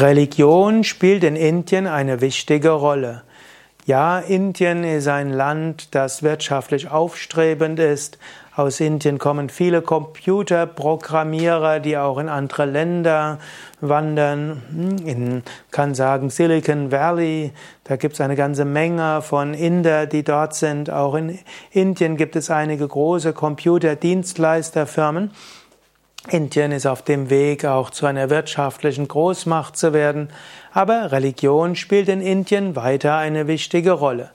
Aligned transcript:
Religion 0.00 0.82
spielt 0.82 1.24
in 1.24 1.36
Indien 1.36 1.86
eine 1.86 2.22
wichtige 2.22 2.70
Rolle. 2.70 3.22
Ja, 3.84 4.18
Indien 4.18 4.82
ist 4.82 5.08
ein 5.08 5.30
Land, 5.30 5.94
das 5.94 6.22
wirtschaftlich 6.22 6.90
aufstrebend 6.90 7.78
ist. 7.78 8.18
Aus 8.56 8.80
Indien 8.80 9.18
kommen 9.18 9.50
viele 9.50 9.82
Computerprogrammierer, 9.82 11.80
die 11.80 11.98
auch 11.98 12.16
in 12.16 12.30
andere 12.30 12.64
Länder 12.64 13.40
wandern. 13.82 14.62
In, 15.04 15.42
kann 15.70 15.94
sagen, 15.94 16.30
Silicon 16.30 16.90
Valley, 16.90 17.52
da 17.84 17.96
gibt 17.96 18.14
es 18.14 18.22
eine 18.22 18.36
ganze 18.36 18.64
Menge 18.64 19.20
von 19.20 19.52
Inder, 19.52 20.06
die 20.06 20.22
dort 20.22 20.54
sind. 20.54 20.88
Auch 20.88 21.14
in 21.14 21.38
Indien 21.72 22.16
gibt 22.16 22.36
es 22.36 22.50
einige 22.50 22.88
große 22.88 23.34
Computerdienstleisterfirmen. 23.34 25.32
Indien 26.28 26.70
ist 26.70 26.86
auf 26.86 27.02
dem 27.02 27.30
Weg 27.30 27.64
auch 27.64 27.90
zu 27.90 28.04
einer 28.04 28.28
wirtschaftlichen 28.28 29.08
Großmacht 29.08 29.76
zu 29.76 29.94
werden, 29.94 30.28
aber 30.72 31.12
Religion 31.12 31.76
spielt 31.76 32.08
in 32.08 32.20
Indien 32.20 32.76
weiter 32.76 33.16
eine 33.16 33.46
wichtige 33.46 33.92
Rolle. 33.92 34.30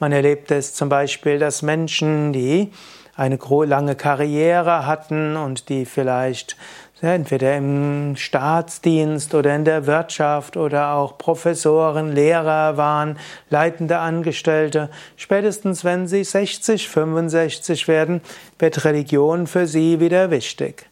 Man 0.00 0.12
erlebt 0.12 0.50
es 0.50 0.74
zum 0.74 0.90
Beispiel, 0.90 1.38
dass 1.38 1.62
Menschen, 1.62 2.32
die 2.32 2.70
eine 3.16 3.38
lange 3.64 3.96
Karriere 3.96 4.86
hatten 4.86 5.36
und 5.36 5.68
die 5.70 5.86
vielleicht 5.86 6.56
entweder 7.00 7.56
im 7.56 8.16
Staatsdienst 8.16 9.34
oder 9.34 9.54
in 9.56 9.64
der 9.64 9.86
Wirtschaft 9.86 10.58
oder 10.58 10.92
auch 10.92 11.16
Professoren, 11.16 12.12
Lehrer 12.12 12.76
waren, 12.76 13.18
leitende 13.48 13.98
Angestellte. 13.98 14.90
Spätestens 15.16 15.84
wenn 15.84 16.06
sie 16.06 16.24
60, 16.24 16.88
65 16.88 17.88
werden, 17.88 18.20
wird 18.58 18.84
Religion 18.84 19.46
für 19.46 19.66
sie 19.66 20.00
wieder 20.00 20.30
wichtig. 20.30 20.89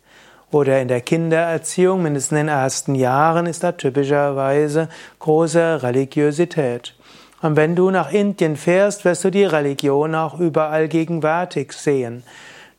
Oder 0.51 0.81
in 0.81 0.89
der 0.89 1.03
Kindererziehung, 1.03 2.03
mindestens 2.03 2.33
in 2.33 2.47
den 2.47 2.49
ersten 2.49 2.95
Jahren, 2.95 3.47
ist 3.47 3.63
da 3.63 3.73
typischerweise 3.73 4.89
große 5.19 5.83
Religiosität. 5.83 6.95
Und 7.43 7.57
wenn 7.57 7.77
du 7.77 7.91
nach 7.91 8.13
Indien 8.13 8.57
fährst, 8.57 9.05
wirst 9.05 9.25
du 9.25 9.31
die 9.31 9.45
Religion 9.45 10.15
auch 10.15 10.41
überall 10.41 10.89
gegenwärtig 10.89 11.73
sehen. 11.73 12.25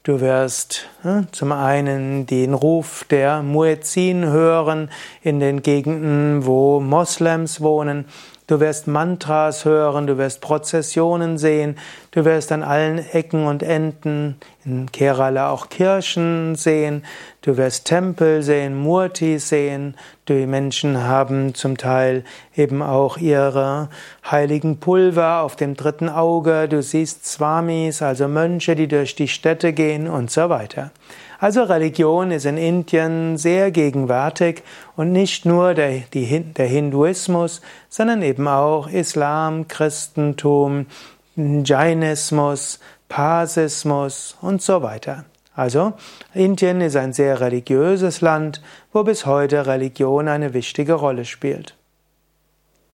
Du 0.03 0.21
wirst 0.21 0.87
äh, 1.03 1.23
zum 1.31 1.51
einen 1.51 2.25
den 2.25 2.53
Ruf 2.53 3.05
der 3.09 3.43
Muezzin 3.43 4.25
hören 4.25 4.89
in 5.21 5.39
den 5.39 5.61
Gegenden, 5.61 6.45
wo 6.45 6.79
Moslems 6.79 7.61
wohnen. 7.61 8.05
Du 8.47 8.59
wirst 8.59 8.87
Mantras 8.87 9.65
hören, 9.65 10.07
du 10.07 10.17
wirst 10.17 10.41
Prozessionen 10.41 11.37
sehen, 11.37 11.77
du 12.11 12.25
wirst 12.25 12.51
an 12.51 12.63
allen 12.63 12.97
Ecken 12.97 13.45
und 13.45 13.61
Enden 13.61 14.37
in 14.69 14.91
Kerala 14.91 15.49
auch 15.49 15.69
Kirchen 15.69 16.55
sehen, 16.55 17.03
du 17.41 17.57
wirst 17.57 17.85
Tempel 17.85 18.43
sehen, 18.43 18.77
Murti 18.77 19.39
sehen, 19.39 19.95
die 20.27 20.45
Menschen 20.45 21.03
haben 21.03 21.55
zum 21.55 21.77
Teil 21.77 22.23
eben 22.55 22.81
auch 22.81 23.17
ihre 23.17 23.89
heiligen 24.29 24.79
Pulver 24.79 25.41
auf 25.41 25.55
dem 25.55 25.75
dritten 25.75 26.09
Auge, 26.09 26.67
du 26.69 26.83
siehst 26.83 27.25
Swamis, 27.25 28.01
also 28.01 28.27
Mönche, 28.27 28.75
die 28.75 28.87
durch 28.87 29.15
die 29.15 29.27
Städte 29.27 29.73
gehen 29.73 30.07
und 30.07 30.29
so 30.29 30.49
weiter. 30.49 30.91
Also 31.39 31.63
Religion 31.63 32.31
ist 32.31 32.45
in 32.45 32.57
Indien 32.57 33.37
sehr 33.37 33.71
gegenwärtig 33.71 34.61
und 34.97 35.13
nicht 35.13 35.45
nur 35.45 35.73
der, 35.73 36.01
die, 36.13 36.41
der 36.41 36.67
Hinduismus, 36.67 37.61
sondern 37.87 38.21
eben 38.21 38.47
auch 38.47 38.89
Islam, 38.89 39.67
Christentum, 39.69 40.85
Jainismus, 41.37 42.79
Parsismus 43.09 44.37
und 44.41 44.61
so 44.61 44.81
weiter. 44.81 45.25
Also 45.53 45.93
Indien 46.33 46.79
ist 46.79 46.95
ein 46.95 47.11
sehr 47.11 47.41
religiöses 47.41 48.21
Land, 48.21 48.61
wo 48.93 49.03
bis 49.03 49.25
heute 49.25 49.65
Religion 49.65 50.29
eine 50.29 50.53
wichtige 50.53 50.93
Rolle 50.93 51.25
spielt. 51.25 51.75